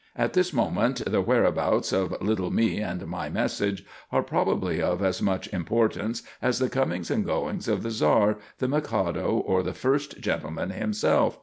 At 0.15 0.33
this 0.33 0.51
moment, 0.51 1.05
the 1.11 1.21
whereabouts 1.21 1.93
of 1.93 2.19
little 2.23 2.49
me 2.49 2.79
and 2.79 3.05
my 3.05 3.29
message, 3.29 3.85
are 4.11 4.23
probably 4.23 4.81
of 4.81 4.99
as 5.03 5.21
much 5.21 5.45
importance 5.53 6.23
as 6.41 6.57
the 6.57 6.69
comings 6.71 7.11
and 7.11 7.23
goings 7.23 7.67
of 7.67 7.83
the 7.83 7.91
Czar, 7.91 8.39
the 8.57 8.67
Mikado, 8.67 9.33
or 9.35 9.61
the 9.61 9.75
First 9.75 10.19
Gentleman 10.19 10.71
himself. 10.71 11.37